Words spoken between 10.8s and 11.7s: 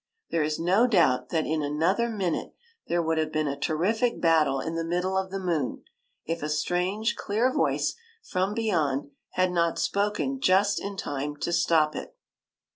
in time to